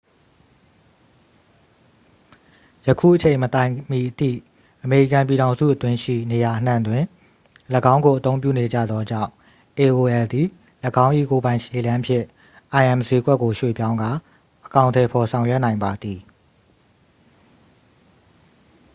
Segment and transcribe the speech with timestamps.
[2.87, 4.31] ယခုအချိန်မတိုင်မီအထိ
[4.83, 7.03] အမေရိကန်ပြည်ထောင်စုအတွင်းရှိ နေရာအနှံ့တွင်
[7.93, 9.31] ၎င်းကိုအသုံးပြုနေကြသောကြောင့်
[9.79, 10.47] aol သည်
[11.05, 12.25] ၎င်း၏ကိုယ်ပိုင်ခြေလှမ်းဖြင့်
[12.91, 14.11] im စျေးကွက်ကို ရွှေ့ပြောင်းကာ
[14.65, 16.19] အကောင်အထည်ဖော်ဆောင်ရွက်နိုင်ပါသည်